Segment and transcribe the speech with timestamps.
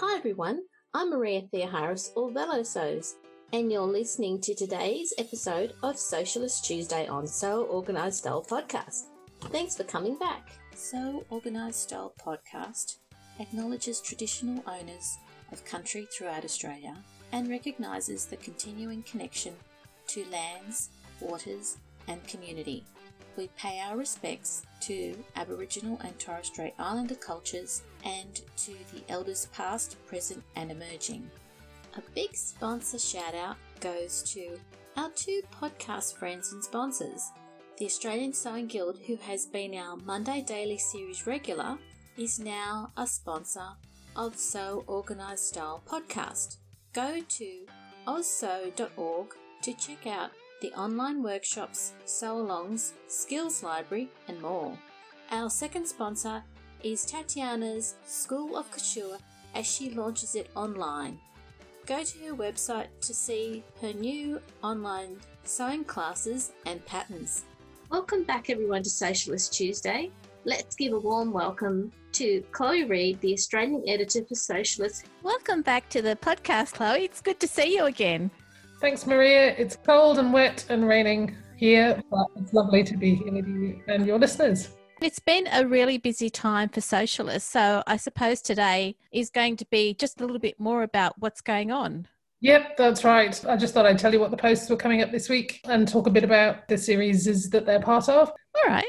[0.00, 0.60] Hi everyone,
[0.92, 3.14] I'm Maria Theoharis or Velosos,
[3.54, 9.04] and you're listening to today's episode of Sewcialist Tuesday on Sew Organised Style podcast.
[9.44, 10.50] Thanks for coming back.
[10.74, 12.98] Sew Organised Style podcast
[13.40, 15.16] acknowledges traditional owners
[15.50, 16.94] of country throughout Australia
[17.32, 19.54] and recognises the continuing connection
[20.08, 20.90] to lands,
[21.20, 22.84] waters, and community.
[23.36, 29.48] We pay our respects to Aboriginal and Torres Strait Islander cultures and to the elders
[29.52, 31.28] past, present, and emerging.
[31.96, 34.58] A big sponsor shout out goes to
[34.96, 37.30] our two podcast friends and sponsors.
[37.78, 41.76] The Australian Sewing Guild, who has been our Monday Daily Series regular,
[42.16, 43.68] is now a sponsor
[44.16, 46.56] of Sew Organised Style podcast.
[46.94, 47.66] Go to
[48.06, 54.76] ozsew.org to check out the online workshops, sew alongs, skills library, and more.
[55.30, 56.42] Our second sponsor
[56.82, 59.18] is Tatiana's School of Couture
[59.54, 61.18] as she launches it online.
[61.84, 67.44] Go to her website to see her new online sewing classes and patterns.
[67.90, 70.10] Welcome back, everyone, to Sewcialist Tuesday.
[70.44, 75.04] Let's give a warm welcome to Chloe Reid, the Australian editor for Sewcialist.
[75.22, 77.04] Welcome back to the podcast, Chloe.
[77.04, 78.30] It's good to see you again.
[78.78, 79.54] Thanks, Maria.
[79.56, 83.80] It's cold and wet and raining here, but it's lovely to be here with you
[83.88, 84.68] and your listeners.
[85.00, 89.66] It's been a really busy time for Sewcialists, so I suppose today is going to
[89.70, 92.06] be just a little bit more about what's going on.
[92.40, 93.42] Yep, that's right.
[93.46, 95.88] I just thought I'd tell you what the posts were coming up this week and
[95.88, 98.28] talk a bit about the series that they're part of.
[98.30, 98.84] All right.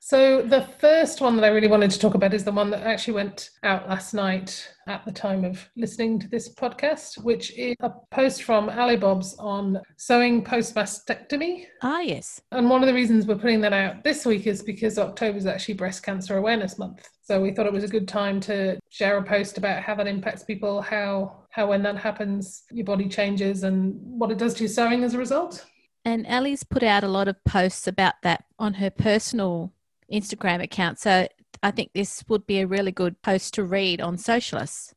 [0.00, 2.84] So, the first one that I really wanted to talk about is the one that
[2.84, 7.74] actually went out last night at the time of listening to this podcast, which is
[7.80, 11.66] a post from Ali Bobs on sewing post mastectomy.
[11.82, 12.40] Ah, yes.
[12.52, 15.46] And one of the reasons we're putting that out this week is because October is
[15.46, 17.08] actually Breast Cancer Awareness Month.
[17.22, 20.06] So, we thought it was a good time to share a post about how that
[20.06, 24.60] impacts people, how, how when that happens, your body changes, and what it does to
[24.60, 25.66] your sewing as a result.
[26.04, 29.74] And Ali's put out a lot of posts about that on her personal
[30.12, 30.98] Instagram account.
[30.98, 31.28] So
[31.62, 34.92] I think this would be a really good post to read on Sewcialists.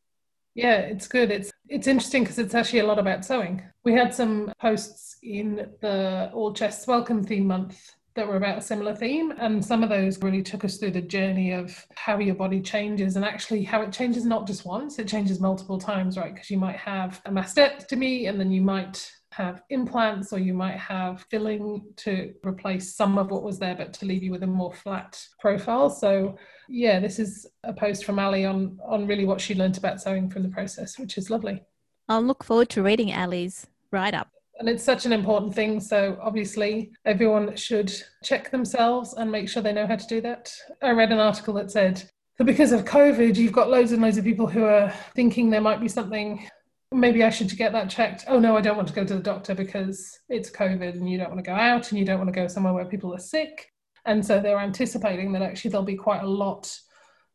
[0.54, 1.32] Yeah, it's good.
[1.32, 3.62] It's it's interesting because it's actually a lot about sewing.
[3.86, 7.80] We had some posts in the All Chests Welcome theme month
[8.16, 11.02] that were about a similar theme, and some of those really took us through the
[11.02, 15.08] journey of how your body changes and actually how it changes not just once, it
[15.08, 16.34] changes multiple times, right?
[16.34, 20.78] Because you might have a mastectomy and then you might have implants or you might
[20.78, 24.48] have filling to replace some of what was there but to leave you with a
[24.48, 25.90] more flat profile.
[25.90, 26.38] So
[26.68, 30.30] yeah this is a post from ali on on really what she learned about sewing
[30.30, 31.64] from the process which is lovely.
[32.10, 36.18] I'll look forward to reading ali's write up and it's such an important thing so
[36.22, 37.92] obviously everyone should
[38.24, 40.54] check themselves and make sure they know how to do that.
[40.82, 42.04] I read an article that said
[42.38, 45.62] that because of covid you've got loads and loads of people who are thinking there
[45.62, 46.50] might be something
[46.92, 48.26] maybe I should get that checked.
[48.28, 51.18] Oh no, I don't want to go to the doctor because it's COVID and you
[51.18, 53.20] don't want to go out and you don't want to go somewhere where people are
[53.20, 53.72] sick.
[54.06, 56.76] And so they're anticipating that actually there'll be quite a lot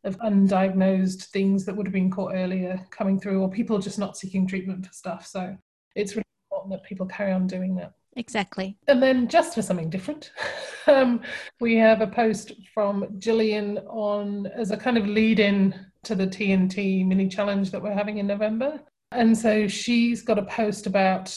[0.04, 4.16] of undiagnosed things that would have been caught earlier coming through, or people just not
[4.16, 5.26] seeking treatment for stuff.
[5.26, 5.56] So
[5.94, 7.92] it's really important that people carry on doing that.
[8.16, 8.78] Exactly.
[8.88, 10.32] And then, just for something different,
[10.86, 11.20] um,
[11.60, 15.74] we have a post from Gillian on as a kind of lead in
[16.04, 18.80] to the TNT mini challenge that we're having in November.
[19.12, 21.36] And so she's got a post about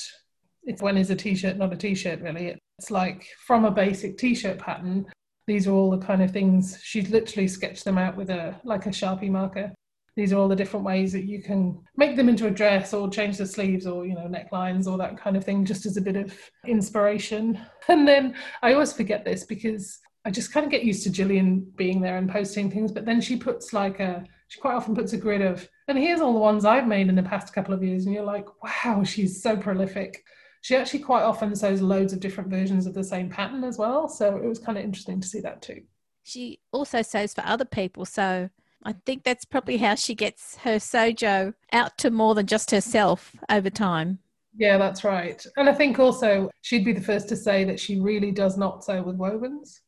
[0.63, 2.55] it's when is a t-shirt not a t-shirt really.
[2.77, 5.05] It's like from a basic t-shirt pattern.
[5.47, 8.85] These are all the kind of things she's literally sketched them out with a like
[8.85, 9.71] a sharpie marker.
[10.15, 13.09] These are all the different ways that you can make them into a dress or
[13.09, 16.01] change the sleeves or you know necklines or that kind of thing just as a
[16.01, 16.37] bit of
[16.67, 17.59] inspiration.
[17.87, 21.61] And then I always forget this because I just kind of get used to Gillian
[21.75, 25.13] being there and posting things, but then she puts like a she quite often puts
[25.13, 27.83] a grid of and here's all the ones I've made in the past couple of
[27.83, 28.05] years.
[28.05, 30.23] And you're like, wow, she's so prolific.
[30.61, 34.07] She actually quite often sews loads of different versions of the same pattern as well.
[34.07, 35.81] So it was kind of interesting to see that too.
[36.23, 38.05] She also sews for other people.
[38.05, 38.49] So
[38.83, 43.35] I think that's probably how she gets her sewjo out to more than just herself
[43.49, 44.19] over time.
[44.55, 45.43] Yeah, that's right.
[45.57, 48.83] And I think also she'd be the first to say that she really does not
[48.83, 49.79] sew with wovens.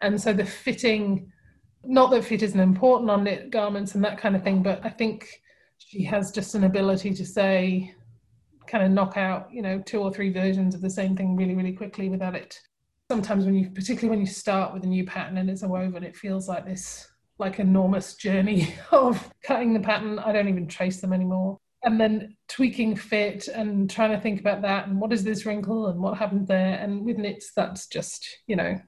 [0.00, 1.30] And so the fitting,
[1.84, 4.90] not that fit isn't important on knit garments and that kind of thing, but I
[4.90, 5.40] think
[5.78, 7.94] she has just an ability to say
[8.66, 11.56] kind of knock out you know two or three versions of the same thing really
[11.56, 12.58] really quickly without it.
[13.10, 16.04] Sometimes when you particularly when you start with a new pattern and it's a woven
[16.04, 17.08] it feels like this
[17.38, 20.18] like enormous journey of cutting the pattern.
[20.18, 21.58] I don't even trace them anymore.
[21.82, 25.86] And then tweaking fit and trying to think about that and what is this wrinkle
[25.86, 26.78] and what happened there.
[26.78, 28.78] And with knits that's just you know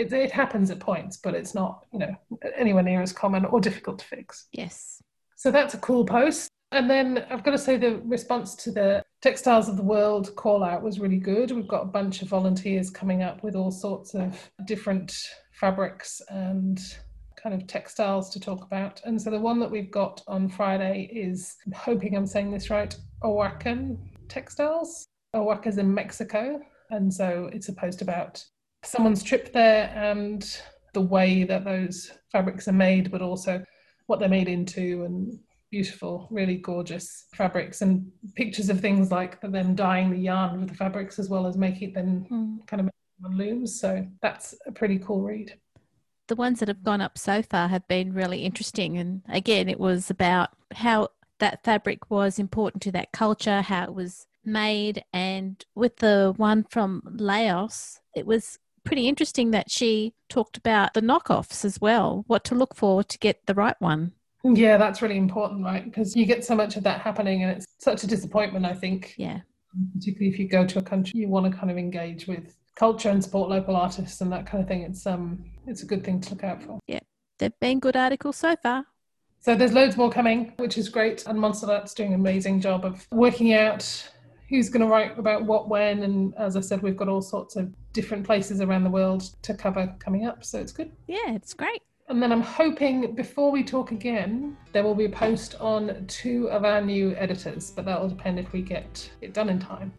[0.00, 2.14] it, it happens at points but it's not you know
[2.56, 5.02] anywhere near as common or difficult to fix yes
[5.40, 6.50] so that's a cool post.
[6.70, 10.62] And then I've got to say the response to the Textiles of the World call
[10.62, 11.50] out was really good.
[11.50, 15.16] We've got a bunch of volunteers coming up with all sorts of different
[15.52, 16.78] fabrics and
[17.42, 19.00] kind of textiles to talk about.
[19.06, 22.68] And so the one that we've got on Friday is, I'm hoping I'm saying this
[22.68, 23.96] right, Oaxacan
[24.28, 25.06] textiles.
[25.32, 26.60] Oaxaca's in Mexico.
[26.90, 28.44] And so it's a post about
[28.82, 30.60] someone's trip there and
[30.92, 33.62] the way that those fabrics are made, but also
[34.06, 35.38] what they're made into and
[35.70, 40.74] beautiful, really gorgeous fabrics and pictures of things like them dyeing the yarn with the
[40.74, 42.66] fabrics as well as making them mm.
[42.66, 42.90] kind of
[43.24, 43.80] on looms.
[43.80, 45.56] So that's a pretty cool read.
[46.26, 48.98] The ones that have gone up so far have been really interesting.
[48.98, 53.94] And again, it was about how that fabric was important to that culture, how it
[53.94, 55.04] was made.
[55.12, 61.02] And with the one from Laos, it was pretty interesting that she talked about the
[61.02, 64.12] knockoffs as well, what to look for to get the right one.
[64.42, 65.84] Yeah, that's really important, right?
[65.84, 69.14] Because you get so much of that happening and it's such a disappointment, I think.
[69.18, 69.40] Yeah.
[69.94, 73.10] Particularly if you go to a country you want to kind of engage with culture
[73.10, 74.82] and support local artists and that kind of thing.
[74.82, 76.80] It's um it's a good thing to look out for.
[76.86, 77.00] Yeah.
[77.38, 78.86] They've been good articles so far.
[79.40, 81.26] So there's loads more coming, which is great.
[81.26, 84.10] And Montserrat's doing an amazing job of working out
[84.50, 86.02] who's going to write about what when.
[86.02, 89.54] And as I said, we've got all sorts of different places around the world to
[89.54, 90.44] cover coming up.
[90.44, 90.90] So it's good.
[91.06, 91.80] Yeah, it's great.
[92.08, 96.50] And then I'm hoping before we talk again, there will be a post on two
[96.50, 99.92] of our new editors, but that will depend if we get it done in time.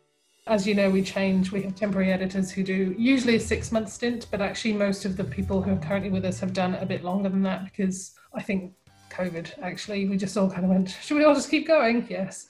[0.48, 1.54] As you know, we change.
[1.54, 5.16] We have temporary editors who do usually a six month stint, but actually, most of
[5.16, 8.14] the people who are currently with us have done a bit longer than that because
[8.34, 8.74] I think
[9.12, 12.08] COVID actually, we just all kind of went, should we all just keep going?
[12.10, 12.48] Yes.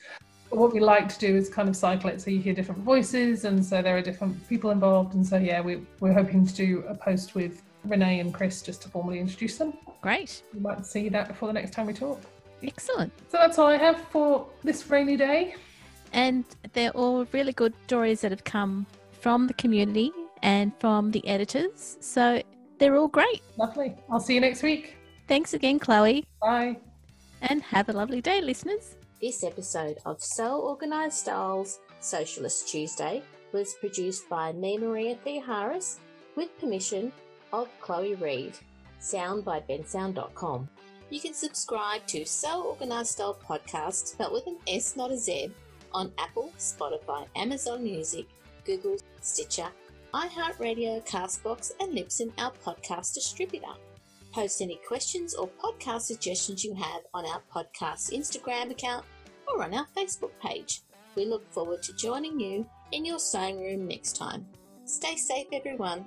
[0.52, 2.82] But what we like to do is kind of cycle it so you hear different
[2.82, 5.16] voices, and so there are different people involved.
[5.16, 8.82] And so, yeah, we, we're hoping to do a post with Renee and Chris just
[8.82, 9.74] to formally introduce them.
[10.02, 10.44] Great.
[10.54, 12.20] You might see that before the next time we talk.
[12.62, 13.14] Excellent.
[13.30, 15.56] So that's all I have for this rainy day.
[16.12, 16.44] And
[16.74, 20.12] they're all really good stories that have come from the community
[20.44, 21.96] and from the editors.
[22.02, 22.44] So
[22.78, 23.42] they're all great.
[23.56, 23.96] Lovely.
[24.10, 24.98] I'll see you next week.
[25.30, 26.26] Thanks again, Chloe.
[26.42, 26.78] Bye.
[27.42, 28.98] And have a lovely day, listeners.
[29.22, 33.22] This episode of Sew Organised Styles Sewcialist Tuesday
[33.52, 36.00] was produced by me, Maria Theoharis,
[36.36, 37.12] with permission
[37.54, 38.58] of Chloe Reed.
[38.98, 40.68] Sound by bensound.com.
[41.12, 45.52] You can subscribe to Sew Organised Style Podcast, spelled with an S, not a Z,
[45.94, 48.26] on Apple, Spotify, Amazon Music,
[48.66, 49.68] Google, Stitcher,
[50.16, 53.76] iHeartRadio, Castbox, and Libsyn, our podcast distributor.
[54.32, 59.06] Post any questions or podcast suggestions you have on our podcast Instagram account
[59.48, 60.82] or on our Facebook page.
[61.16, 64.46] We look forward to joining you in your sewing room next time.
[64.86, 66.06] Stay safe, everyone.